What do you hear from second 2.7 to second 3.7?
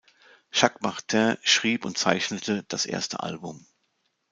erste Album.